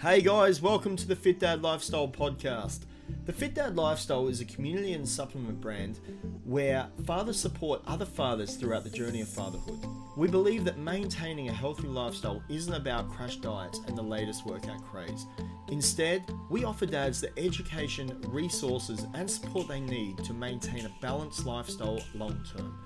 [0.00, 2.82] Hey guys, welcome to the Fit Dad Lifestyle Podcast.
[3.26, 6.00] The Fit Dad Lifestyle is a community and supplement brand
[6.44, 9.84] where fathers support other fathers throughout the journey of fatherhood.
[10.16, 14.82] We believe that maintaining a healthy lifestyle isn't about crash diets and the latest workout
[14.82, 15.26] craze.
[15.68, 21.46] Instead, we offer dads the education, resources, and support they need to maintain a balanced
[21.46, 22.76] lifestyle long term.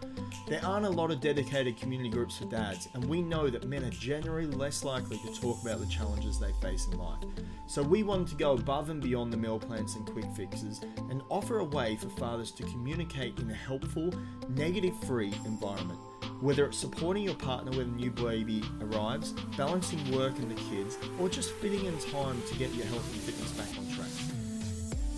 [0.48, 3.84] There aren't a lot of dedicated community groups for dads, and we know that men
[3.84, 7.24] are generally less likely to talk about the challenges they face in life.
[7.66, 10.80] So, we wanted to go above and beyond the meal plans and quick fixes
[11.10, 14.12] and offer a way for fathers to communicate in a helpful,
[14.50, 15.98] negative free environment.
[16.40, 20.98] Whether it's supporting your partner when a new baby arrives, balancing work and the kids,
[21.20, 24.08] or just fitting in time to get your health and fitness back on track.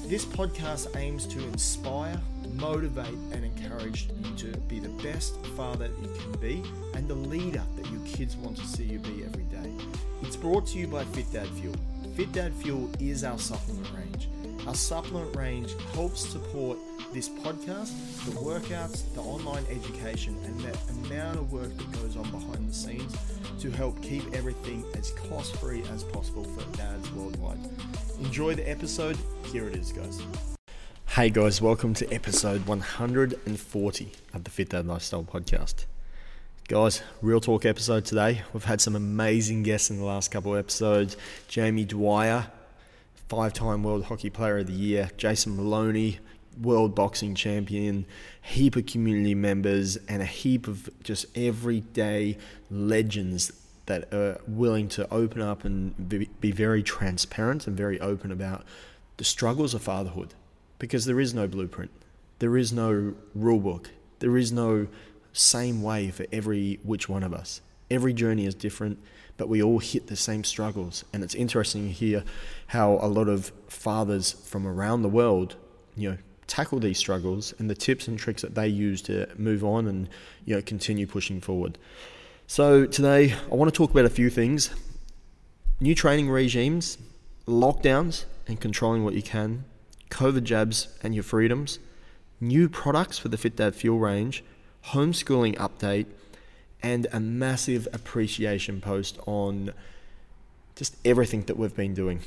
[0.07, 2.21] This podcast aims to inspire,
[2.53, 6.63] motivate, and encourage you to be the best father you can be
[6.95, 9.73] and the leader that your kids want to see you be every day.
[10.21, 11.75] It's brought to you by Fit Dad Fuel.
[12.17, 14.29] Fit Dad Fuel is our supplement range.
[14.67, 16.79] Our supplement range helps support
[17.13, 17.93] this podcast,
[18.25, 22.73] the workouts, the online education, and the amount of work that goes on behind the
[22.73, 23.15] scenes
[23.61, 27.59] to help keep everything as cost free as possible for dads worldwide.
[28.21, 29.19] Enjoy the episode.
[29.53, 30.23] Here it is, guys.
[31.09, 35.85] Hey guys, welcome to episode 140 of the Fit Dad Lifestyle Podcast.
[36.69, 38.41] Guys, real talk episode today.
[38.55, 41.19] We've had some amazing guests in the last couple of episodes.
[41.49, 42.47] Jamie Dwyer,
[43.35, 46.21] five time World Hockey Player of the Year, Jason Moloney,
[46.61, 48.07] World Boxing Champion,
[48.41, 52.39] heap of community members, and a heap of just everyday
[52.71, 53.51] legends
[53.87, 58.65] that are willing to open up and be, be very transparent and very open about
[59.17, 60.33] the struggles of fatherhood.
[60.79, 61.91] Because there is no blueprint,
[62.39, 64.87] there is no rule book, there is no
[65.33, 67.61] same way for every which one of us.
[67.95, 68.99] Every journey is different,
[69.37, 71.05] but we all hit the same struggles.
[71.13, 72.25] And it's interesting to hear
[72.67, 75.55] how a lot of fathers from around the world,
[75.97, 76.19] you know,
[76.49, 80.09] tackle these struggles and the tips and tricks that they use to move on and
[80.45, 81.79] you know continue pushing forward.
[82.49, 84.71] So today I want to talk about a few things:
[85.79, 86.99] new training regimes,
[87.47, 89.65] lockdowns and controlling what you can,
[90.11, 91.79] COVID jabs and your freedoms,
[92.41, 94.43] new products for the Fit Dad Fuel range,
[94.87, 96.07] homeschooling update,
[96.85, 99.73] and a massive appreciation post on
[100.77, 102.21] just everything that we've been doing.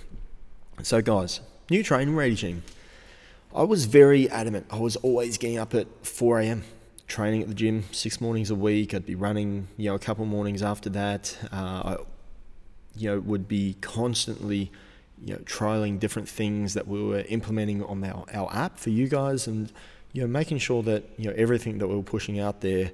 [0.81, 2.63] So, guys, new training regime.
[3.55, 4.65] I was very adamant.
[4.71, 6.63] I was always getting up at 4 a.m.,
[7.07, 8.95] training at the gym six mornings a week.
[8.95, 11.37] I'd be running, you know, a couple mornings after that.
[11.53, 11.97] Uh, I,
[12.95, 14.71] you know, would be constantly,
[15.23, 19.07] you know, trialing different things that we were implementing on our, our app for you
[19.07, 19.71] guys and,
[20.13, 22.91] you know, making sure that, you know, everything that we were pushing out there,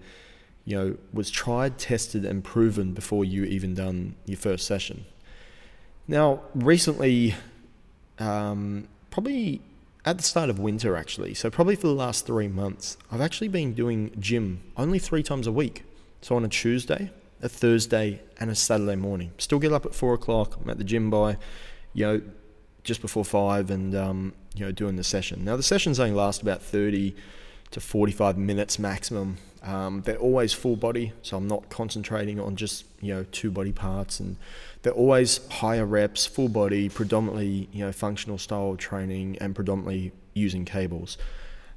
[0.66, 5.06] you know, was tried, tested, and proven before you even done your first session.
[6.07, 7.35] Now, recently,
[8.19, 9.62] um, probably
[10.06, 11.34] at the start of winter actually.
[11.34, 15.47] So probably for the last three months, I've actually been doing gym only three times
[15.47, 15.84] a week.
[16.22, 19.31] So on a Tuesday, a Thursday, and a Saturday morning.
[19.38, 20.57] Still get up at four o'clock.
[20.62, 21.38] I'm at the gym by,
[21.94, 22.22] you know,
[22.84, 25.44] just before five, and um, you know, doing the session.
[25.44, 27.16] Now the sessions only last about thirty
[27.74, 29.38] to forty-five minutes maximum.
[29.62, 33.72] Um, they're always full body, so I'm not concentrating on just you know two body
[33.72, 34.38] parts, and
[34.82, 40.66] they're always higher reps, full body, predominantly you know functional style training, and predominantly using
[40.66, 41.18] cables.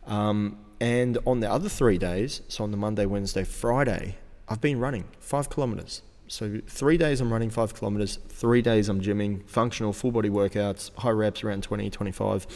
[0.06, 4.16] Um, and on the other three days, so on the Monday, Wednesday, Friday,
[4.48, 6.02] I've been running five kilometers.
[6.28, 10.94] So three days I'm running five kilometers, three days I'm gymming, functional full body workouts,
[10.96, 12.46] high reps around 20, 25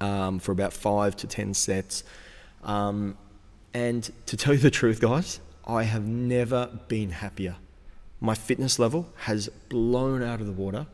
[0.00, 2.02] um, for about five to 10 sets.
[2.62, 3.16] Um,
[3.74, 7.56] and to tell you the truth, guys, I have never been happier.
[8.20, 10.86] My fitness level has blown out of the water.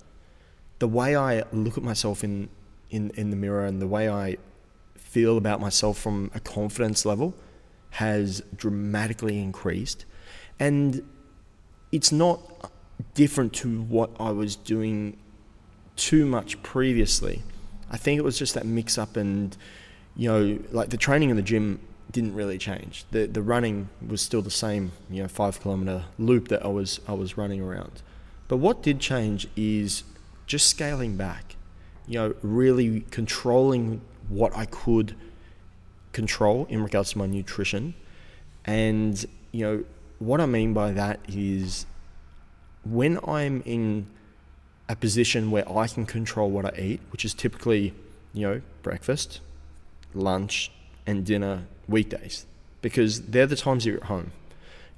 [0.78, 2.48] The way I look at myself in,
[2.90, 4.36] in, in the mirror and the way I
[4.96, 7.34] feel about myself from a confidence level
[7.90, 10.04] has dramatically increased.
[10.60, 11.02] And
[11.92, 12.72] it's not
[13.14, 15.16] different to what I was doing
[15.96, 17.42] too much previously.
[17.90, 19.56] I think it was just that mix up and,
[20.18, 21.80] you know, like the training in the gym
[22.10, 23.06] didn't really change.
[23.12, 27.00] The the running was still the same, you know, five kilometer loop that I was
[27.08, 28.02] I was running around.
[28.48, 30.02] But what did change is
[30.46, 31.56] just scaling back,
[32.06, 35.14] you know, really controlling what I could
[36.12, 37.94] control in regards to my nutrition.
[38.64, 39.84] And, you know,
[40.18, 41.86] what I mean by that is
[42.84, 44.08] when I'm in
[44.88, 47.92] a position where I can control what I eat, which is typically,
[48.32, 49.40] you know, breakfast,
[50.14, 50.70] lunch,
[51.06, 52.44] and dinner weekdays,
[52.82, 54.32] because they're the times you're at home.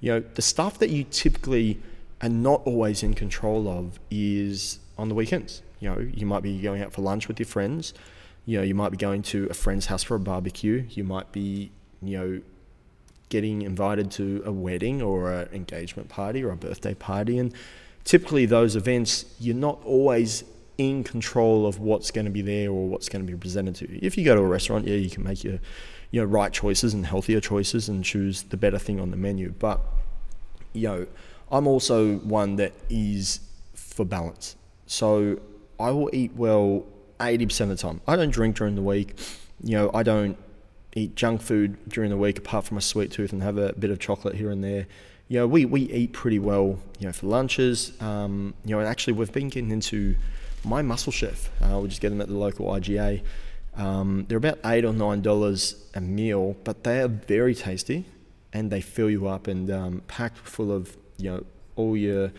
[0.01, 1.79] You know, the stuff that you typically
[2.23, 5.63] are not always in control of is on the weekends.
[5.79, 7.95] You know, you might be going out for lunch with your friends.
[8.45, 10.85] You know, you might be going to a friend's house for a barbecue.
[10.91, 11.71] You might be,
[12.03, 12.41] you know,
[13.29, 17.39] getting invited to a wedding or an engagement party or a birthday party.
[17.39, 17.55] And
[18.05, 20.45] typically, those events, you're not always
[20.81, 23.93] in control of what's going to be there or what's going to be presented to
[23.93, 23.99] you.
[24.01, 25.59] If you go to a restaurant, yeah, you can make your
[26.11, 29.53] you know right choices and healthier choices and choose the better thing on the menu.
[29.59, 29.79] But
[30.73, 31.07] you know,
[31.53, 33.41] I'm also one that is
[33.75, 34.57] for balance.
[34.87, 35.39] So
[35.79, 36.87] I will eat well
[37.19, 38.01] 80% of the time.
[38.07, 39.19] I don't drink during the week.
[39.63, 40.39] You know, I don't
[40.95, 43.91] eat junk food during the week apart from a sweet tooth and have a bit
[43.91, 44.87] of chocolate here and there.
[45.29, 47.93] You know, we, we eat pretty well, you know, for lunches.
[48.01, 50.17] Um, you know, and actually we've been getting into
[50.65, 51.51] My Muscle Chef.
[51.63, 53.23] Uh, we just get them at the local IGA.
[53.77, 58.05] Um, they're about eight or nine dollars a meal, but they are very tasty,
[58.53, 61.45] and they fill you up and um, packed full of you know
[61.77, 62.33] all your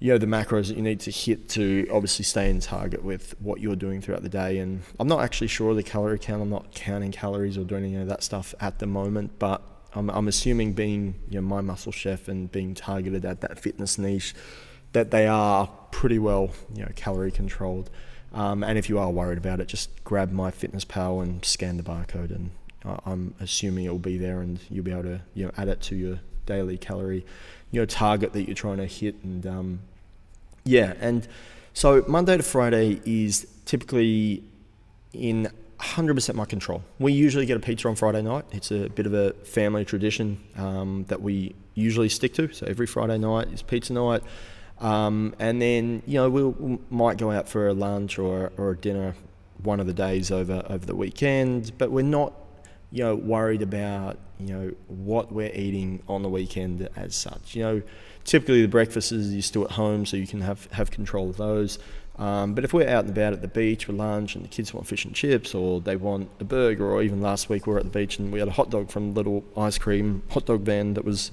[0.00, 3.34] you know the macros that you need to hit to obviously stay in target with
[3.40, 4.58] what you're doing throughout the day.
[4.58, 6.42] And I'm not actually sure of the calorie count.
[6.42, 9.62] I'm not counting calories or doing any of that stuff at the moment, but
[9.94, 13.98] I'm, I'm assuming being you know My Muscle Chef and being targeted at that fitness
[13.98, 14.34] niche
[14.92, 17.90] that they are pretty well you know calorie controlled.
[18.32, 22.30] Um, and if you are worried about it, just grab MyFitnessPal and scan the barcode,
[22.30, 22.50] and
[23.06, 25.80] I'm assuming it will be there, and you'll be able to you know add it
[25.82, 27.24] to your daily calorie
[27.70, 29.80] you know target that you're trying to hit, and um,
[30.64, 31.26] yeah, and
[31.72, 34.42] so Monday to Friday is typically
[35.12, 35.50] in
[35.80, 36.82] 100% my control.
[36.98, 38.44] We usually get a pizza on Friday night.
[38.50, 42.52] It's a bit of a family tradition um, that we usually stick to.
[42.52, 44.22] So every Friday night is pizza night.
[44.80, 48.70] Um, and then you know we'll, we might go out for a lunch or or
[48.70, 49.14] a dinner
[49.62, 52.32] one of the days over over the weekend, but we're not
[52.90, 57.54] you know worried about you know what we're eating on the weekend as such.
[57.56, 57.82] You know,
[58.24, 61.78] typically the breakfasts you're still at home, so you can have have control of those.
[62.18, 64.74] Um, but if we're out and about at the beach for lunch and the kids
[64.74, 67.78] want fish and chips or they want a burger, or even last week we were
[67.78, 70.46] at the beach and we had a hot dog from a little ice cream hot
[70.46, 71.30] dog van that was,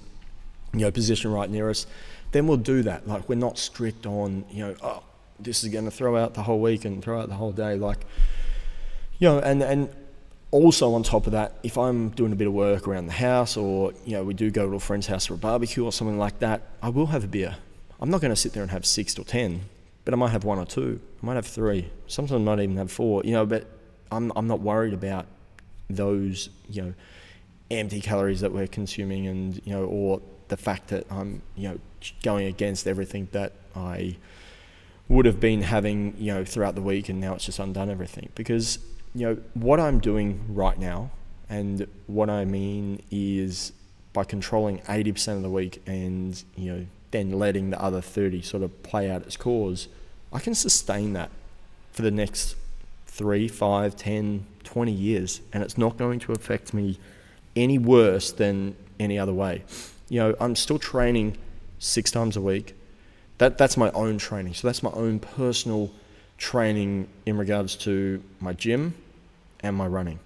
[0.73, 1.87] you know, positioned right near us
[2.35, 3.07] then we'll do that.
[3.07, 5.03] Like we're not strict on, you know, oh,
[5.39, 7.75] this is going to throw out the whole week and throw out the whole day.
[7.75, 8.05] Like,
[9.19, 9.89] you know, and and
[10.51, 13.55] also on top of that, if I'm doing a bit of work around the house,
[13.55, 16.17] or you know, we do go to a friend's house for a barbecue or something
[16.17, 17.55] like that, I will have a beer.
[18.01, 19.61] I'm not going to sit there and have six or ten,
[20.03, 20.99] but I might have one or two.
[21.23, 21.89] I might have three.
[22.07, 23.21] Sometimes I might even have four.
[23.23, 23.65] You know, but
[24.11, 25.25] I'm I'm not worried about
[25.89, 26.93] those, you know,
[27.71, 31.79] empty calories that we're consuming, and you know, or the fact that I'm, you know,
[32.23, 34.17] going against everything that I
[35.07, 38.29] would have been having, you know, throughout the week, and now it's just undone everything.
[38.35, 38.79] Because,
[39.13, 41.11] you know, what I'm doing right now,
[41.49, 43.71] and what I mean is
[44.13, 48.63] by controlling 80% of the week and, you know, then letting the other 30 sort
[48.63, 49.87] of play out its cause,
[50.33, 51.29] I can sustain that
[51.91, 52.55] for the next
[53.05, 56.99] three, five, 10, 20 years, and it's not going to affect me
[57.55, 59.63] any worse than any other way.
[60.09, 61.37] You know, I'm still training
[61.79, 62.75] six times a week.
[63.37, 64.53] That that's my own training.
[64.53, 65.91] So that's my own personal
[66.37, 68.95] training in regards to my gym
[69.61, 70.19] and my running.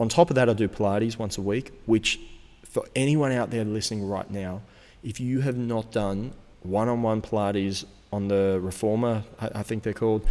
[0.00, 2.20] On top of that, I do Pilates once a week, which
[2.64, 4.62] for anyone out there listening right now,
[5.02, 6.32] if you have not done
[6.62, 10.26] one-on-one Pilates on the Reformer, I, I think they're called,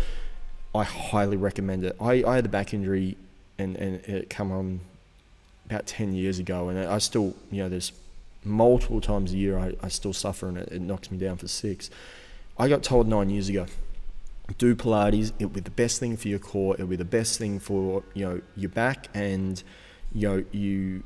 [0.74, 1.96] I highly recommend it.
[2.00, 3.18] I, I had a back injury
[3.58, 4.80] and, and it come on
[5.66, 7.92] about 10 years ago and I still, you know, there's
[8.48, 11.48] multiple times a year I, I still suffer and it, it knocks me down for
[11.48, 11.90] six.
[12.58, 13.68] I got told nine years ago,
[14.58, 15.32] do Pilates.
[15.38, 16.74] It'll be the best thing for your core.
[16.76, 19.62] It'll be the best thing for you know your back, and
[20.14, 21.04] you know you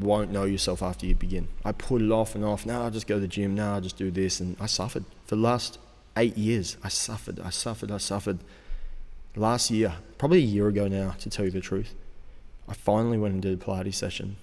[0.00, 1.48] won't know yourself after you begin.
[1.64, 2.66] I put it off and off.
[2.66, 3.54] Now I just go to the gym.
[3.54, 5.78] Now I just do this, and I suffered for the last
[6.16, 6.76] eight years.
[6.82, 7.40] I suffered.
[7.40, 7.90] I suffered.
[7.90, 8.38] I suffered.
[9.36, 11.94] Last year, probably a year ago now, to tell you the truth,
[12.66, 14.36] I finally went and did a Pilates session,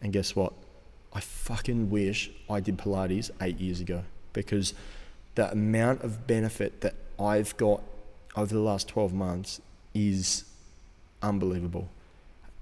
[0.00, 0.52] and guess what?
[1.18, 4.72] I fucking wish I did Pilates eight years ago because
[5.34, 7.82] the amount of benefit that I've got
[8.36, 9.60] over the last 12 months
[9.94, 10.44] is
[11.20, 11.88] unbelievable.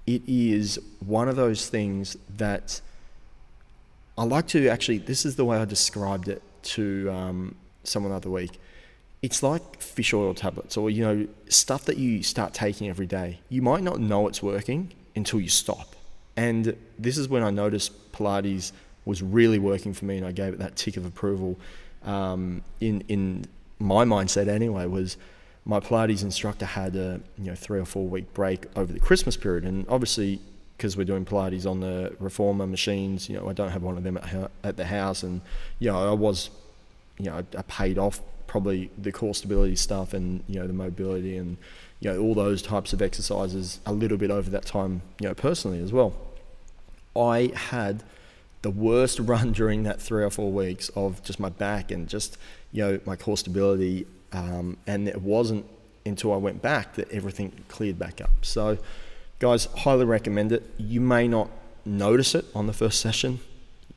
[0.07, 2.81] It is one of those things that
[4.17, 6.41] I like to actually, this is the way I described it
[6.77, 8.59] to um, someone the other week.
[9.21, 13.37] It's like fish oil tablets or, you know, stuff that you start taking every day.
[13.49, 15.96] You might not know it's working until you stop.
[16.37, 18.71] And this is when I noticed Pilates
[19.05, 21.59] was really working for me, and I gave it that tick of approval.
[22.03, 23.45] Um, in in
[23.79, 25.17] my mindset anyway was
[25.65, 29.35] my Pilates instructor had a you know three or four week break over the Christmas
[29.35, 30.39] period, and obviously
[30.77, 34.03] because we're doing Pilates on the reformer machines, you know I don't have one of
[34.03, 35.41] them at, at the house, and
[35.79, 36.51] you know I was
[37.17, 41.35] you know I paid off probably the core stability stuff and you know the mobility
[41.35, 41.57] and
[41.99, 45.33] you know all those types of exercises a little bit over that time you know
[45.33, 46.13] personally as well
[47.17, 48.03] i had
[48.61, 52.37] the worst run during that three or four weeks of just my back and just
[52.71, 55.65] you know my core stability um, and it wasn't
[56.05, 58.31] until i went back that everything cleared back up.
[58.41, 58.77] So
[59.39, 60.63] guys highly recommend it.
[60.77, 61.49] You may not
[61.85, 63.39] notice it on the first session.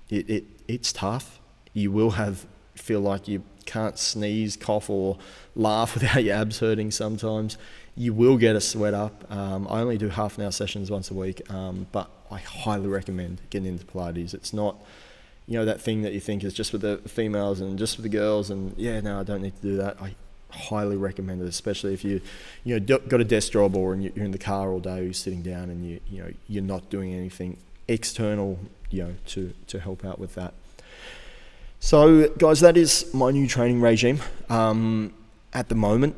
[0.09, 1.41] It, it it's tough.
[1.73, 5.19] You will have feel like you can't sneeze cough or
[5.55, 7.59] laugh without your abs hurting sometimes.
[7.97, 9.31] You will get a sweat up.
[9.31, 12.87] Um, I only do half an hour sessions once a week, um, but I highly
[12.87, 14.35] recommend getting into Pilates.
[14.35, 14.77] It's not,
[15.47, 18.03] you know, that thing that you think is just for the females and just for
[18.03, 20.01] the girls, and yeah, no, I don't need to do that.
[20.01, 20.15] I
[20.51, 22.21] highly recommend it, especially if you,
[22.65, 25.43] you know, got a desk job or you're in the car all day, you're sitting
[25.43, 27.57] down, and you, you know, you're not doing anything
[27.89, 28.59] external,
[28.91, 30.55] you know, to to help out with that.
[31.83, 34.21] So, guys, that is my new training regime.
[34.51, 35.15] Um,
[35.55, 36.15] at the moment,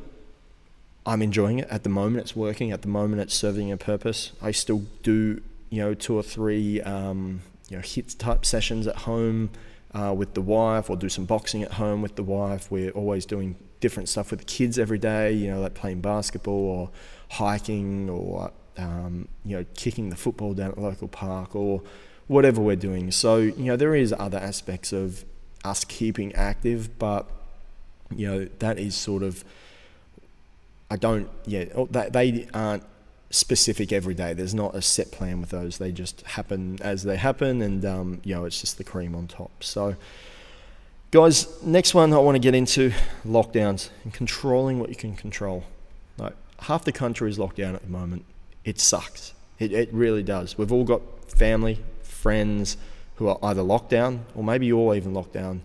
[1.07, 2.23] I'm enjoying it at the moment.
[2.23, 3.23] It's working at the moment.
[3.23, 4.33] It's serving a purpose.
[4.43, 5.41] I still do,
[5.73, 9.49] you know, two or three, um, you know, HIIT type sessions at home
[9.95, 12.71] uh, with the wife, or do some boxing at home with the wife.
[12.71, 15.33] We're always doing different stuff with the kids every day.
[15.33, 16.91] You know, like playing basketball or
[17.31, 21.81] hiking or um, you know, kicking the football down at the local park or
[22.27, 23.11] whatever we're doing.
[23.11, 25.25] So you know, there is other aspects of
[25.65, 27.27] us keeping active, but
[28.15, 29.43] you know, that is sort of
[30.91, 32.83] I don't, yeah, oh, they aren't
[33.33, 34.33] specific every day.
[34.35, 35.79] There's not a set plan with those.
[35.79, 39.27] They just happen as they happen, and um, you know, it's just the cream on
[39.27, 39.65] top.
[39.65, 39.97] So,
[41.11, 42.93] guys, next one I want to get into
[43.27, 45.65] lockdowns and controlling what you can control.
[46.17, 48.25] Like half the country is locked down at the moment.
[48.65, 49.35] It sucks.
[49.59, 50.57] It, it really does.
[50.57, 52.77] We've all got family, friends
[53.17, 55.63] who are either locked down or maybe you're all even locked down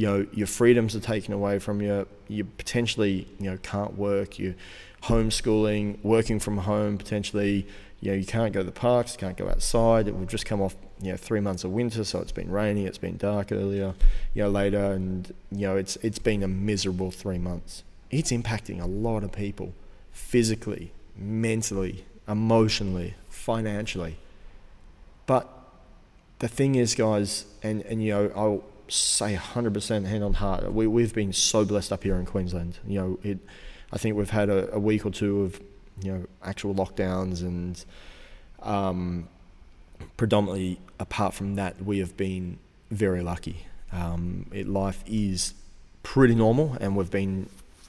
[0.00, 2.08] you know your freedoms are taken away from you.
[2.26, 4.38] You potentially you know can't work.
[4.38, 4.54] You
[5.02, 7.66] homeschooling, working from home potentially.
[8.00, 10.08] You know you can't go to the parks, you can't go outside.
[10.08, 12.86] It will just come off you know three months of winter, so it's been rainy,
[12.86, 13.94] it's been dark earlier,
[14.34, 17.82] you know later, and you know it's it's been a miserable three months.
[18.10, 19.72] It's impacting a lot of people,
[20.12, 24.16] physically, mentally, emotionally, financially.
[25.26, 25.48] But
[26.40, 30.72] the thing is, guys, and and you know I'll say 100% hand on heart.
[30.72, 32.78] We, we've been so blessed up here in Queensland.
[32.86, 33.38] You know, it.
[33.92, 35.60] I think we've had a, a week or two of,
[36.02, 37.84] you know, actual lockdowns and,
[38.62, 39.28] um,
[40.16, 42.58] predominantly apart from that, we have been
[42.90, 43.66] very lucky.
[43.92, 45.54] Um, it, life is
[46.02, 47.48] pretty normal, and we've been,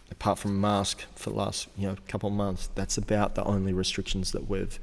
[0.10, 3.74] apart from mask for the last you know couple of months, that's about the only
[3.74, 4.80] restrictions that we've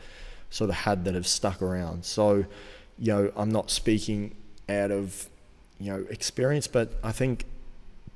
[0.50, 2.04] sort of had that have stuck around.
[2.04, 2.44] So,
[2.98, 4.34] you know, I'm not speaking
[4.68, 5.28] out of
[5.80, 7.44] you know experience, but I think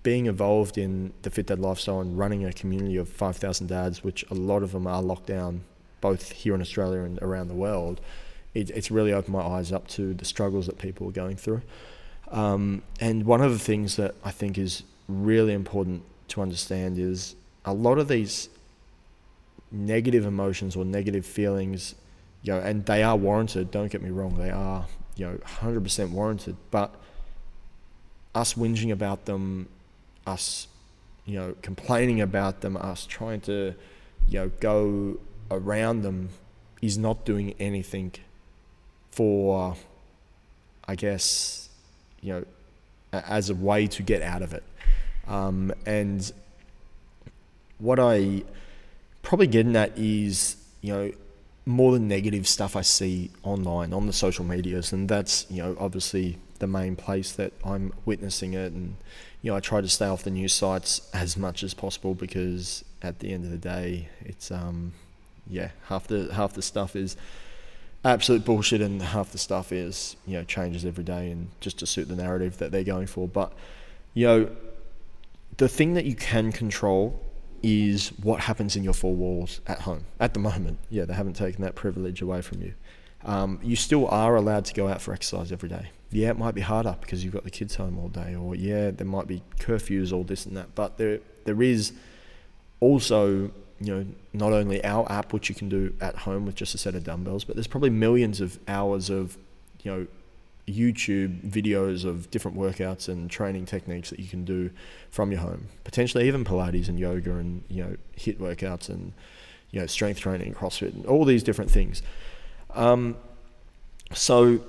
[0.02, 4.24] being involved in the Fit Dad lifestyle and running a community of 5,000 dads, which
[4.30, 5.62] a lot of them are locked down,
[6.00, 8.00] both here in Australia and around the world,
[8.54, 11.62] it, it's really opened my eyes up to the struggles that people are going through.
[12.30, 17.34] Um, and one of the things that I think is really important to understand is
[17.64, 18.48] a lot of these
[19.70, 21.94] negative emotions or negative feelings,
[22.42, 23.70] you know, and they are warranted.
[23.70, 26.56] Don't get me wrong; they are, you know, hundred percent warranted.
[26.70, 26.94] But
[28.34, 29.68] us whinging about them,
[30.26, 30.68] us,
[31.24, 33.74] you know, complaining about them, us trying to,
[34.28, 35.18] you know, go
[35.50, 36.30] around them
[36.80, 38.12] is not doing anything
[39.10, 39.76] for,
[40.86, 41.68] I guess,
[42.20, 42.44] you know,
[43.12, 44.64] as a way to get out of it.
[45.28, 46.32] Um, and
[47.78, 48.42] what I
[49.22, 51.12] probably getting at is, you know,
[51.64, 55.76] more the negative stuff I see online on the social medias, and that's you know
[55.78, 58.72] obviously the main place that I'm witnessing it.
[58.72, 58.94] And,
[59.42, 62.84] you know, I try to stay off the news sites as much as possible because
[63.02, 64.92] at the end of the day, it's, um,
[65.48, 67.16] yeah, half the, half the stuff is
[68.04, 71.86] absolute bullshit and half the stuff is, you know, changes every day and just to
[71.86, 73.26] suit the narrative that they're going for.
[73.26, 73.52] But,
[74.14, 74.50] you know,
[75.56, 77.20] the thing that you can control
[77.64, 80.78] is what happens in your four walls at home at the moment.
[80.90, 82.74] Yeah, they haven't taken that privilege away from you.
[83.24, 86.54] Um, you still are allowed to go out for exercise every day yeah, it might
[86.54, 89.42] be harder because you've got the kids home all day, or yeah, there might be
[89.58, 90.74] curfews, all this and that.
[90.74, 91.92] But there, there is
[92.80, 93.50] also,
[93.80, 96.78] you know, not only our app, which you can do at home with just a
[96.78, 99.38] set of dumbbells, but there's probably millions of hours of,
[99.82, 100.06] you know,
[100.68, 104.70] YouTube videos of different workouts and training techniques that you can do
[105.10, 105.66] from your home.
[105.84, 109.12] Potentially even Pilates and yoga and you know HIIT workouts and
[109.70, 112.02] you know strength training, CrossFit, and all these different things.
[112.74, 113.16] Um,
[114.12, 114.60] so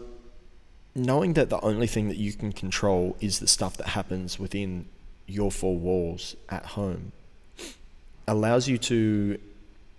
[0.95, 4.85] knowing that the only thing that you can control is the stuff that happens within
[5.27, 7.11] your four walls at home
[8.27, 9.37] allows you to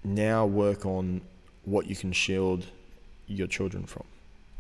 [0.03, 1.21] now work on
[1.65, 2.67] what you can shield
[3.27, 4.05] your children from.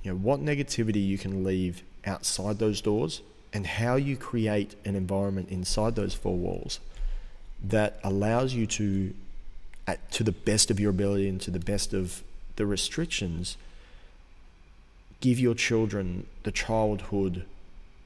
[0.02, 3.22] You know, what negativity you can leave outside those doors
[3.52, 6.80] and how you create an environment inside those four walls
[7.62, 9.14] that allows you to
[9.86, 12.22] at, to the best of your ability and to the best of
[12.56, 13.56] the restrictions
[15.20, 17.44] give your children the childhood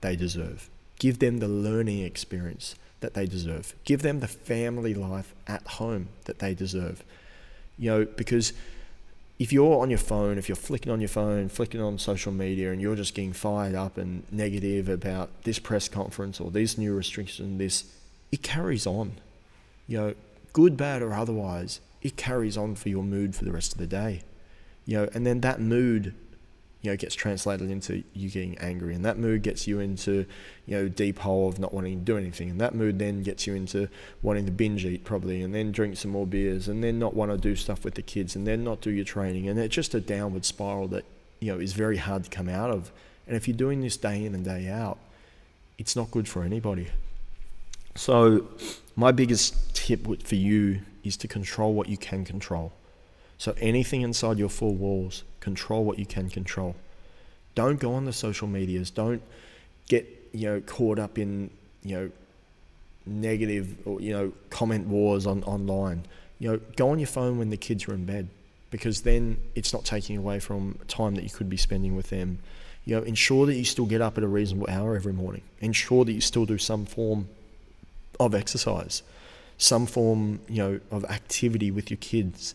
[0.00, 5.34] they deserve give them the learning experience that they deserve give them the family life
[5.46, 7.02] at home that they deserve
[7.76, 8.52] you know because
[9.38, 12.72] if you're on your phone, if you're flicking on your phone, flicking on social media,
[12.72, 16.94] and you're just getting fired up and negative about this press conference or these new
[16.94, 17.84] restriction, this,
[18.32, 19.12] it carries on.
[19.86, 20.14] You know,
[20.52, 23.86] good, bad, or otherwise, it carries on for your mood for the rest of the
[23.86, 24.22] day.
[24.86, 26.14] You know, and then that mood
[26.82, 30.24] you know, gets translated into you getting angry, and that mood gets you into,
[30.66, 33.46] you know, deep hole of not wanting to do anything, and that mood then gets
[33.46, 33.88] you into
[34.22, 37.32] wanting to binge eat probably, and then drink some more beers, and then not want
[37.32, 39.94] to do stuff with the kids, and then not do your training, and it's just
[39.94, 41.04] a downward spiral that
[41.40, 42.92] you know is very hard to come out of.
[43.26, 44.98] And if you're doing this day in and day out,
[45.78, 46.88] it's not good for anybody.
[47.94, 48.46] So,
[48.94, 52.72] my biggest tip for you is to control what you can control.
[53.38, 56.74] So anything inside your four walls, control what you can control.
[57.54, 58.90] Don't go on the social medias.
[58.90, 59.22] Don't
[59.88, 61.50] get you know caught up in
[61.82, 62.10] you know
[63.06, 66.04] negative or you know comment wars on online.
[66.40, 68.28] You know, go on your phone when the kids are in bed
[68.70, 72.38] because then it's not taking away from time that you could be spending with them.
[72.84, 75.42] You know, ensure that you still get up at a reasonable hour every morning.
[75.60, 77.28] Ensure that you still do some form
[78.20, 79.02] of exercise,
[79.58, 82.54] some form, you know, of activity with your kids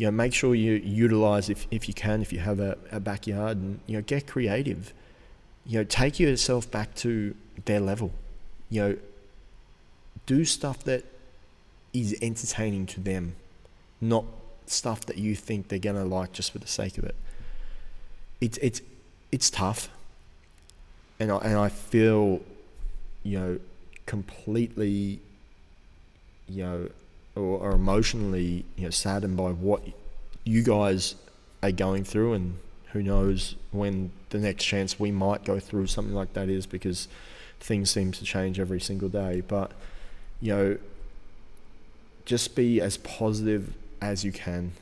[0.00, 2.98] you know, make sure you utilize if, if you can, if you have a, a
[2.98, 4.94] backyard and, you know, get creative.
[5.66, 7.34] You know, take yourself back to
[7.66, 8.10] their level.
[8.70, 8.96] You know,
[10.24, 11.04] do stuff that
[11.92, 13.34] is entertaining to them,
[14.00, 14.24] not
[14.64, 17.14] stuff that you think they're gonna like just for the sake of it.
[18.40, 18.80] It's it's
[19.30, 19.90] it's tough,
[21.18, 22.40] and I and I feel,
[23.22, 23.60] you know,
[24.06, 25.20] completely,
[26.48, 26.88] you know,
[27.40, 29.82] or are emotionally you know saddened by what
[30.44, 31.14] you guys
[31.62, 32.58] are going through, and
[32.92, 37.08] who knows when the next chance we might go through something like that is because
[37.60, 39.42] things seem to change every single day.
[39.46, 39.72] But
[40.40, 40.78] you know,
[42.24, 44.72] just be as positive as you can.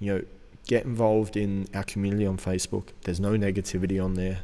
[0.00, 0.22] You know,
[0.66, 2.88] get involved in our community on Facebook.
[3.02, 4.40] There's no negativity on there.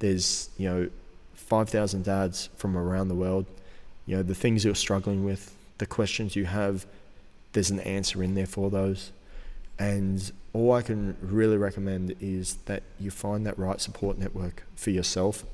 [0.00, 0.90] There's you know,
[1.34, 3.46] five thousand dads from around the world.
[4.06, 6.86] You know, the things you're struggling with, the questions you have,
[7.54, 9.10] there's an answer in there for those.
[9.80, 14.90] And all I can really recommend is that you find that right support network for
[14.90, 15.44] yourself.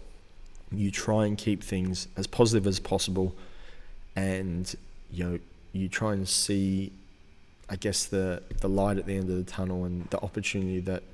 [0.70, 3.34] You try and keep things as positive as possible,
[4.14, 4.74] and
[5.10, 5.38] you know
[5.72, 6.92] you try and see,
[7.70, 11.04] I guess the the light at the end of the tunnel and the opportunity that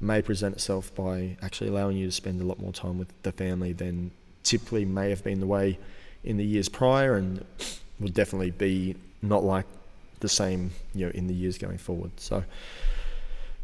[0.00, 3.32] may present itself by actually allowing you to spend a lot more time with the
[3.32, 4.12] family than
[4.44, 5.76] typically may have been the way
[6.22, 7.44] in the years prior, and
[8.00, 9.66] will definitely be not like
[10.20, 12.10] the same, you know, in the years going forward.
[12.16, 12.44] So,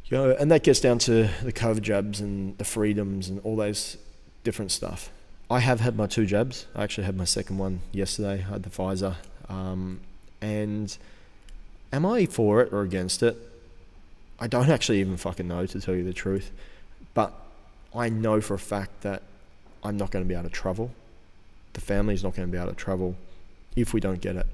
[0.07, 3.57] you know, and that gets down to the COVID jabs and the freedoms and all
[3.57, 3.97] those
[4.45, 5.11] different stuff.
[5.51, 6.67] I have had my two jabs.
[6.75, 8.45] I actually had my second one yesterday.
[8.45, 9.15] I had the Pfizer.
[9.49, 10.01] Um,
[10.41, 10.97] and
[11.93, 13.37] am I for it or against it?
[14.39, 16.51] I don't actually even fucking know, to tell you the truth.
[17.15, 17.33] But
[17.95, 19.23] I know for a fact that
[19.83, 20.91] I'm not going to be able to travel.
[21.73, 23.17] The family's not going to be able to travel
[23.77, 24.47] if we don't get it.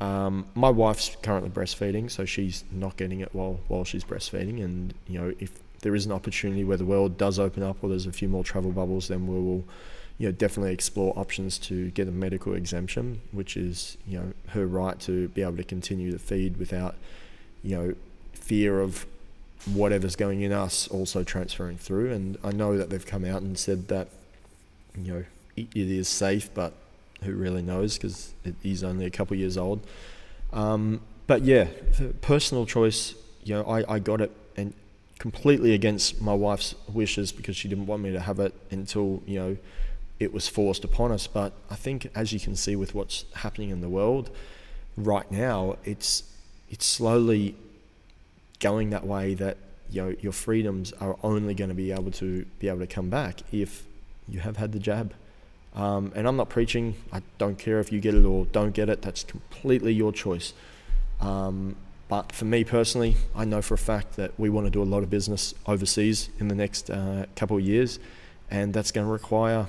[0.00, 4.62] Um, my wife's currently breastfeeding, so she's not getting it while while she's breastfeeding.
[4.62, 7.88] And you know, if there is an opportunity where the world does open up, or
[7.88, 9.64] there's a few more travel bubbles, then we will,
[10.16, 14.66] you know, definitely explore options to get a medical exemption, which is you know her
[14.66, 16.94] right to be able to continue to feed without,
[17.64, 17.94] you know,
[18.34, 19.04] fear of
[19.66, 22.12] whatever's going in us also transferring through.
[22.12, 24.08] And I know that they've come out and said that,
[24.96, 25.24] you know,
[25.56, 26.72] it, it is safe, but
[27.22, 29.80] who really knows because he's only a couple years old.
[30.52, 31.68] Um, but yeah,
[32.20, 33.14] personal choice.
[33.44, 34.72] You know, I, I got it and
[35.18, 39.38] completely against my wife's wishes because she didn't want me to have it until you
[39.38, 39.56] know
[40.18, 41.26] it was forced upon us.
[41.26, 44.30] But I think, as you can see with what's happening in the world
[44.96, 46.22] right now, it's
[46.70, 47.54] it's slowly
[48.60, 49.56] going that way that
[49.90, 53.08] you know your freedoms are only going to be able to be able to come
[53.08, 53.84] back if
[54.28, 55.14] you have had the jab.
[55.78, 56.96] Um, and I'm not preaching.
[57.12, 59.00] I don't care if you get it or don't get it.
[59.00, 60.52] That's completely your choice.
[61.20, 61.76] Um,
[62.08, 64.84] but for me personally, I know for a fact that we want to do a
[64.84, 68.00] lot of business overseas in the next uh, couple of years,
[68.50, 69.68] and that's going to require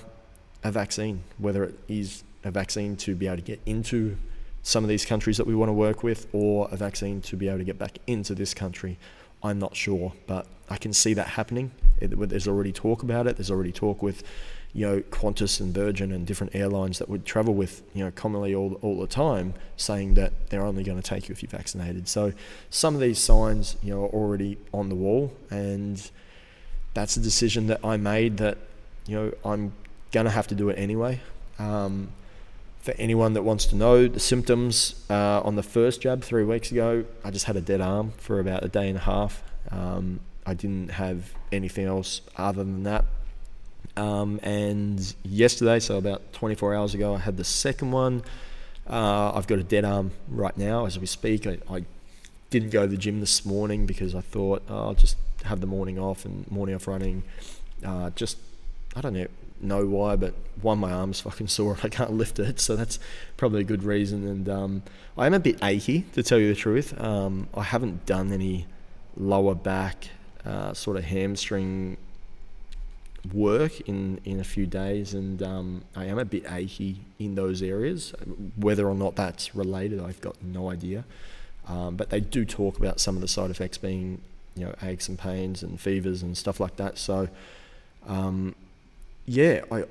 [0.63, 4.17] a vaccine, whether it is a vaccine to be able to get into
[4.63, 7.48] some of these countries that we want to work with, or a vaccine to be
[7.48, 8.98] able to get back into this country.
[9.43, 11.72] I'm not sure, but I can see that happening.
[12.00, 13.38] There's already talk about it.
[13.38, 14.24] There's already talk with,
[14.73, 18.53] you know, Qantas and Virgin and different airlines that would travel with, you know, commonly
[18.53, 22.08] all, all the time, saying that they're only going to take you if you're vaccinated.
[22.08, 22.34] So
[22.69, 26.10] some of these signs, you know, are already on the wall, and
[26.93, 28.58] that's a decision that I made that,
[29.08, 29.73] you know, I'm
[30.12, 31.21] going to have to do it anyway.
[31.58, 32.10] Um,
[32.82, 36.71] for anyone that wants to know the symptoms uh, on the first jab three weeks
[36.71, 39.43] ago, I just had a dead arm for about a day and a half.
[39.71, 43.05] Um, I didn't have anything else other than that.
[43.99, 48.23] Um, and yesterday, so about 24 hours ago, I had the second one.
[48.89, 51.45] Uh, I've got a dead arm right now as we speak.
[51.45, 51.83] I, I,
[52.49, 55.67] didn't go to the gym this morning because I thought oh, I'll just have the
[55.67, 57.21] morning off and morning off running.
[57.85, 58.38] Uh, just
[58.95, 59.27] I don't know
[59.62, 62.97] know why, but one, my arm's fucking sore and I can't lift it, so that's
[63.38, 64.27] probably a good reason.
[64.27, 64.83] And um,
[65.17, 66.99] I am a bit achy, to tell you the truth.
[66.99, 68.65] Um, I haven't done any
[69.15, 70.09] lower back,
[70.45, 71.97] uh, sort of hamstring
[73.34, 77.62] work in, in a few days, and um, I am a bit achy in those
[77.62, 78.13] areas.
[78.55, 81.03] Whether or not that's related, I've got no idea.
[81.67, 84.21] Um, but they do talk about some of the side effects being,
[84.55, 86.97] you know, aches and pains and fevers and stuff like that.
[86.97, 87.29] So,
[88.08, 88.55] um,
[89.25, 89.84] yeah, I,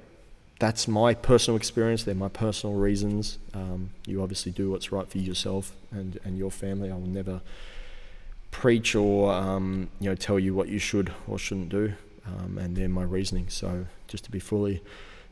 [0.58, 2.02] that's my personal experience.
[2.02, 3.38] They're my personal reasons.
[3.54, 6.90] Um, you obviously do what's right for yourself and, and your family.
[6.90, 7.40] I will never
[8.50, 11.92] preach or um, you know tell you what you should or shouldn't do,
[12.28, 13.48] um, and they're my reasoning.
[13.48, 14.82] So just to be fully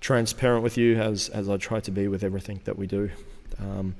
[0.00, 3.11] transparent with you, as as I try to be with everything that we do,
[3.59, 3.94] um,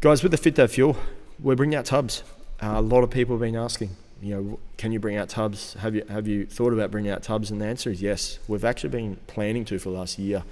[0.00, 0.22] guys.
[0.22, 0.96] With the Fit Dad Fuel,
[1.38, 2.22] we're bringing out tubs.
[2.62, 5.74] Uh, a lot of people have been asking you know, can you bring out tubs?
[5.74, 7.50] Have you have you thought about bringing out tubs?
[7.50, 8.38] And the answer is yes.
[8.46, 10.44] We've actually been planning to for the last year.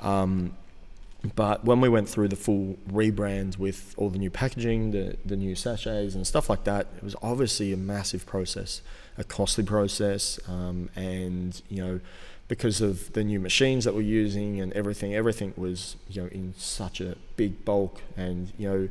[0.00, 0.56] Um,
[1.34, 5.36] but when we went through the full rebrand with all the new packaging, the, the
[5.36, 8.82] new sachets and stuff like that, it was obviously a massive process,
[9.16, 12.00] a costly process, um, and you know,
[12.48, 16.54] because of the new machines that we're using and everything, everything was you know in
[16.56, 18.88] such a big bulk, and you know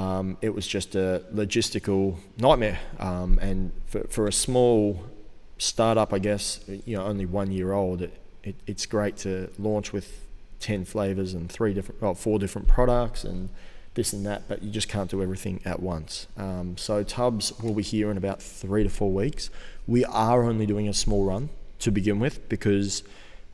[0.00, 2.78] um, it was just a logistical nightmare.
[3.00, 5.02] Um, and for, for a small
[5.58, 9.92] startup, I guess, you know, only one year old, it, it, it's great to launch
[9.92, 10.25] with
[10.66, 13.50] 10 flavors and three different, well, four different products and
[13.94, 16.26] this and that, but you just can't do everything at once.
[16.36, 19.48] Um, so Tubs will be here in about three to four weeks.
[19.86, 23.04] We are only doing a small run to begin with because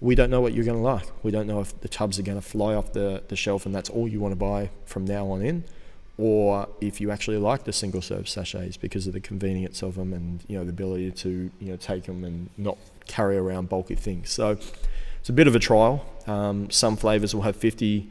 [0.01, 1.07] we don't know what you're going to like.
[1.23, 3.75] We don't know if the tubs are going to fly off the, the shelf and
[3.75, 5.65] that's all you want to buy from now on in
[6.19, 10.13] or if you actually like the single serve sachets because of the convenience of them
[10.13, 13.95] and you know the ability to you know take them and not carry around bulky
[13.95, 14.31] things.
[14.31, 14.59] So
[15.23, 16.05] it's a bit of a trial.
[16.27, 18.11] Um, some flavors will have 50,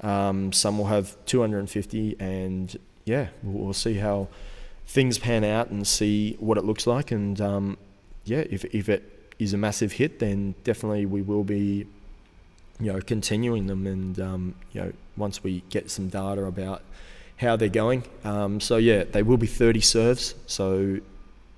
[0.00, 4.26] um, some will have 250, and yeah, we'll, we'll, see how
[4.84, 7.12] things pan out and see what it looks like.
[7.12, 7.78] And um,
[8.24, 11.86] yeah, if if it is a massive hit, then definitely we will be
[12.80, 16.82] you know continuing them and um, you know once we get some data about
[17.36, 18.02] how they're going.
[18.24, 20.98] Um, so yeah, they will be 30 serves, so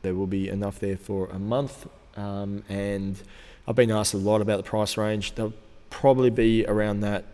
[0.03, 1.87] there will be enough there for a month.
[2.15, 3.17] Um, and
[3.67, 5.35] I've been asked a lot about the price range.
[5.35, 5.53] They'll
[5.91, 7.25] probably be around that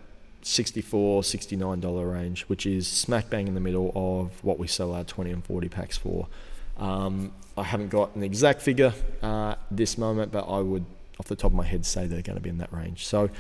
[0.43, 5.05] 64 $69 range, which is smack bang in the middle of what we sell our
[5.05, 6.29] 20 and 40 packs for.
[6.77, 10.85] Um, I haven't got an exact figure uh, this moment, but I would,
[11.19, 13.07] off the top of my head, say they're going to be in that range.
[13.07, 13.31] So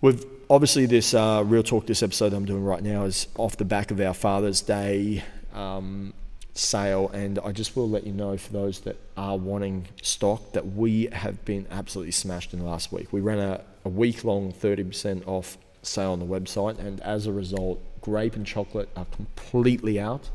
[0.00, 1.86] We've obviously this uh, real talk.
[1.86, 6.14] This episode I'm doing right now is off the back of our Father's Day um,
[6.58, 10.74] sale, and I just will let you know for those that are wanting stock that
[10.74, 13.12] we have been absolutely smashed in the last week.
[13.12, 17.32] We ran a, a week long 30% off sale on the website, and as a
[17.32, 20.30] result, grape and chocolate are completely out.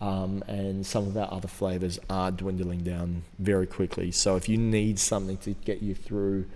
[0.00, 4.10] Um, and some of our other flavors are dwindling down very quickly.
[4.10, 6.46] So if you need something to get you through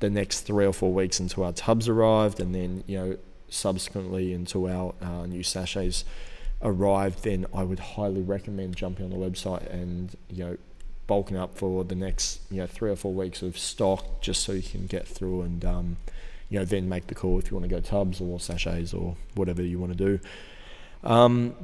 [0.00, 3.16] the next three or four weeks until our tubs arrived, and then you know
[3.50, 6.04] subsequently until our uh, new sachets
[6.62, 10.56] arrived, then I would highly recommend jumping on the website and you know
[11.06, 14.52] bulking up for the next you know three or four weeks of stock, just so
[14.52, 15.96] you can get through and um,
[16.48, 19.16] you know then make the call if you want to go tubs or sachets or
[19.34, 20.20] whatever you want to do.
[21.04, 21.54] Um,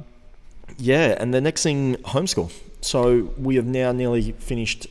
[0.77, 2.51] yeah, and the next thing, homeschool.
[2.81, 4.87] So we have now nearly finished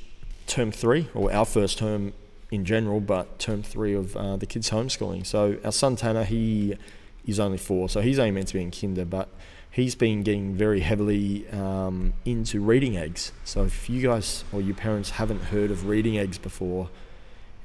[0.46, 2.12] term three, or our first term
[2.50, 5.26] in general, but term three of uh, the kids' homeschooling.
[5.26, 6.76] So our son Tanner, he
[7.26, 9.28] is only four, so he's only meant to be in kinder, but
[9.74, 13.32] he's been getting very heavily um, into Reading Eggs.
[13.44, 16.90] So if you guys or your parents haven't heard of Reading Eggs before,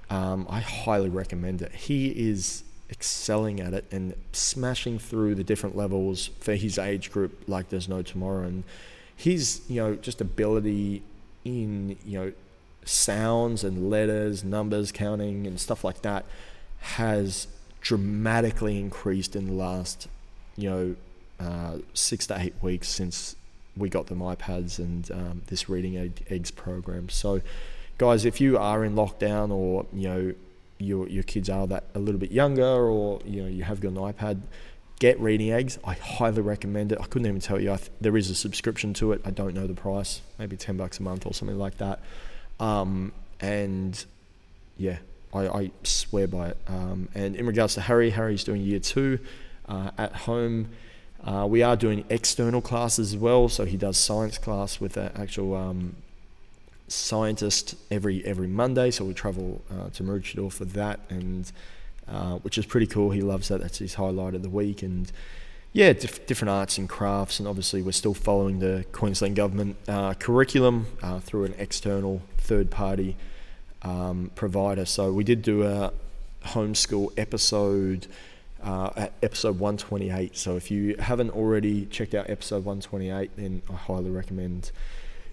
[0.09, 1.71] um, I highly recommend it.
[1.71, 7.43] He is excelling at it and smashing through the different levels for his age group
[7.47, 8.43] like there's no tomorrow.
[8.43, 8.63] And
[9.15, 11.03] his, you know, just ability
[11.45, 12.33] in, you know,
[12.85, 16.25] sounds and letters, numbers, counting, and stuff like that
[16.79, 17.45] has
[17.81, 20.07] dramatically increased in the last,
[20.57, 20.95] you know,
[21.39, 23.35] uh, six to eight weeks since
[23.77, 27.09] we got them iPads and um, this Reading Eggs program.
[27.09, 27.41] So,
[27.97, 30.33] guys, if you are in lockdown or you know
[30.79, 33.89] your your kids are that a little bit younger or you know you have got
[33.89, 34.41] an iPad,
[34.99, 35.79] get Reading Eggs.
[35.83, 36.99] I highly recommend it.
[37.01, 39.21] I couldn't even tell you th- there is a subscription to it.
[39.25, 41.99] I don't know the price, maybe ten bucks a month or something like that.
[42.59, 44.03] Um, and
[44.77, 44.97] yeah,
[45.33, 46.57] I, I, swear by it.
[46.67, 49.19] Um, and in regards to Harry, Harry's doing year two
[49.67, 50.69] uh, at home.
[51.23, 55.11] Uh, we are doing external classes as well, so he does science class with an
[55.15, 55.95] actual um,
[56.87, 58.89] scientist every every Monday.
[58.91, 61.51] So we travel uh, to Maroochydore for that, and
[62.07, 63.11] uh, which is pretty cool.
[63.11, 63.61] He loves that.
[63.61, 65.11] That's his highlight of the week, and
[65.73, 70.13] yeah, dif- different arts and crafts, and obviously we're still following the Queensland government uh,
[70.13, 73.15] curriculum uh, through an external third party
[73.81, 74.85] um, provider.
[74.85, 75.91] So we did do a
[76.45, 78.07] homeschool episode
[78.63, 80.37] uh, at episode 128.
[80.37, 84.71] So if you haven't already checked out episode 128, then I highly recommend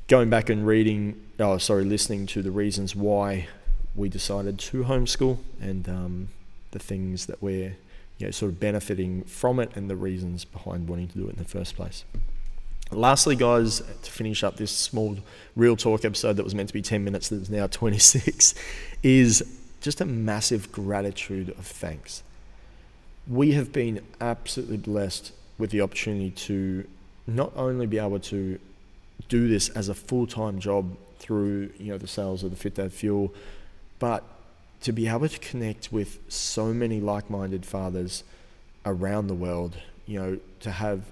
[0.09, 3.49] going back and reading, oh, sorry, listening to the reasons why
[3.95, 6.29] we decided to homeschool and um,
[6.71, 7.77] the things that we're
[8.19, 11.31] you know, sort of benefiting from it and the reasons behind wanting to do it
[11.31, 12.05] in the first place.
[12.93, 15.19] Lastly, guys, to finish up this small
[15.57, 18.55] real talk episode that was meant to be 10 minutes, that is now 26,
[19.03, 19.45] is
[19.81, 22.23] just a massive gratitude of thanks
[23.29, 26.87] we have been absolutely blessed with the opportunity to
[27.27, 28.59] not only be able to
[29.29, 32.93] do this as a full-time job through you know the sales of the Fit Dad
[32.93, 33.35] Fuel,
[33.99, 34.23] but
[34.83, 38.23] to be able to connect with so many like-minded fathers
[38.85, 41.03] around the world, you know, to have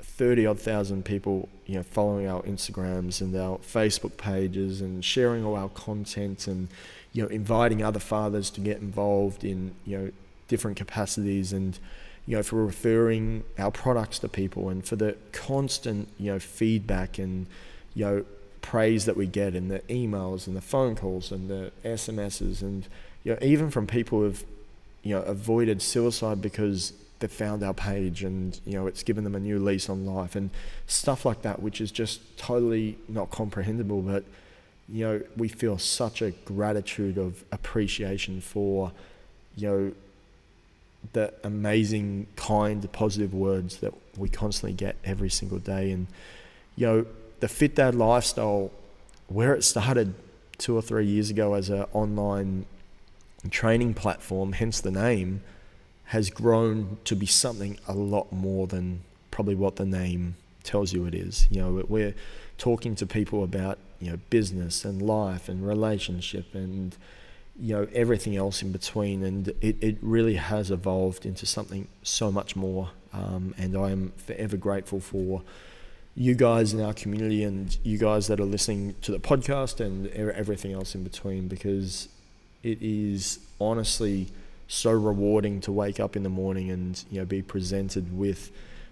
[0.00, 5.44] 30 odd thousand people, you know, following our Instagrams and our Facebook pages and sharing
[5.44, 6.68] all our content and,
[7.12, 10.10] you know, inviting other fathers to get involved in, you know,
[10.50, 11.78] different capacities and
[12.26, 17.18] you know for referring our products to people and for the constant you know feedback
[17.18, 17.46] and
[17.94, 18.24] you know
[18.60, 22.86] praise that we get in the emails and the phone calls and the SMSs and
[23.22, 24.44] you know even from people who've
[25.04, 29.36] you know avoided suicide because they found our page and you know it's given them
[29.36, 30.50] a new lease on life and
[30.88, 34.24] stuff like that which is just totally not comprehensible but
[34.88, 38.90] you know we feel such a gratitude of appreciation for
[39.56, 39.92] you know
[41.12, 45.90] the amazing, kind, positive words that we constantly get every single day.
[45.90, 46.06] And,
[46.76, 47.06] you know,
[47.40, 48.70] the Fit Dad lifestyle,
[49.28, 50.14] where it started
[50.58, 52.66] two or three years ago as an online
[53.50, 55.42] training platform, hence the name,
[56.04, 61.06] has grown to be something a lot more than probably what the name tells you
[61.06, 61.46] it is.
[61.50, 62.14] You know, we're
[62.58, 66.96] talking to people about, you know, business and life and relationship and,
[67.58, 72.30] you know everything else in between and it, it really has evolved into something so
[72.30, 75.42] much more um, and I am forever grateful for
[76.14, 80.06] you guys in our community and you guys that are listening to the podcast and
[80.08, 82.08] everything else in between because
[82.62, 84.28] it is honestly
[84.68, 88.50] so rewarding to wake up in the morning and you know be presented with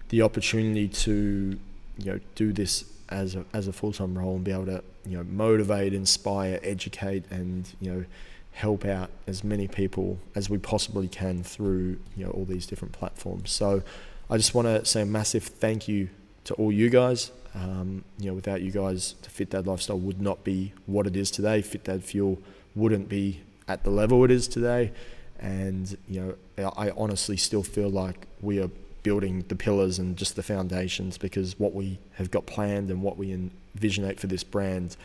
[0.09, 1.57] the opportunity to
[1.97, 5.17] you know do this as a, as a full-time role and be able to you
[5.17, 8.05] know motivate inspire educate and you know
[8.53, 12.93] help out as many people as we possibly can through you know all these different
[12.93, 13.51] platforms.
[13.51, 13.83] So
[14.29, 16.09] I just want to say a massive thank you
[16.45, 17.31] to all you guys.
[17.55, 21.15] Um, you know, without you guys, the Fit Dad lifestyle would not be what it
[21.15, 21.61] is today.
[21.61, 22.37] Fit Dad Fuel
[22.75, 24.91] wouldn't be at the level it is today.
[25.39, 28.69] And you know, I honestly still feel like we are
[29.03, 33.17] building the pillars and just the foundations because what we have got planned and what
[33.17, 34.97] we envisionate for this brand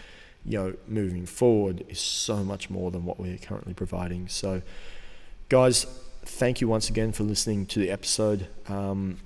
[0.46, 4.28] you know, moving forward is so much more than what we're currently providing.
[4.28, 4.62] So,
[5.48, 5.86] guys,
[6.24, 8.46] thank you once again for listening to the episode.
[8.68, 9.18] Um,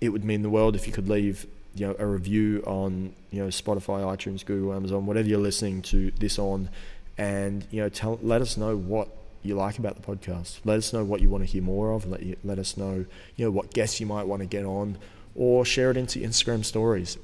[0.00, 3.42] it would mean the world if you could leave, you know, a review on, you
[3.42, 6.68] know, Spotify, iTunes, Google, Amazon, whatever you're listening to this on,
[7.16, 9.08] and you know, tell let us know what
[9.44, 10.58] you like about the podcast.
[10.64, 12.06] Let us know what you want to hear more of.
[12.06, 13.04] Let you, let us know,
[13.36, 14.98] you know, what guests you might want to get on,
[15.36, 17.16] or share it into Instagram stories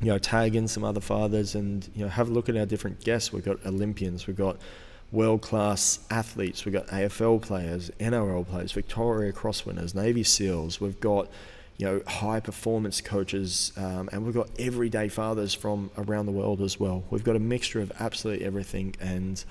[0.00, 2.66] you know, tag in some other fathers and, you know, have a look at our
[2.66, 3.32] different guests.
[3.32, 4.58] We've got Olympians, we've got
[5.12, 11.00] world class athletes, we've got AFL players, NRL players, Victoria Cross winners, Navy SEALs, we've
[11.00, 11.28] got,
[11.78, 16.60] you know, high performance coaches, um, and we've got everyday fathers from around the world
[16.60, 17.04] as well.
[17.10, 19.42] We've got a mixture of absolutely everything, and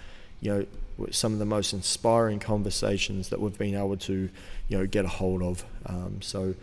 [0.42, 0.66] you know,
[1.12, 4.30] some of the most inspiring conversations that we've been able to,
[4.68, 5.66] you know, get a hold of.
[5.86, 6.56] Um, so,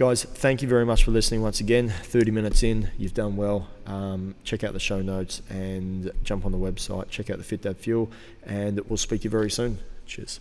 [0.00, 1.90] guys, thank you very much for listening once again.
[1.90, 3.68] 30 minutes in, you've done well.
[3.84, 7.10] Um, check out the show notes and jump on the website.
[7.10, 8.10] Check out the Fit Dad Fuel,
[8.42, 9.78] and we'll speak to you very soon.
[10.06, 10.40] Cheers.